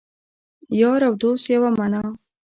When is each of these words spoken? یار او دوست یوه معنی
یار 0.81 1.01
او 1.07 1.13
دوست 1.21 1.45
یوه 1.53 1.69
معنی 1.77 2.13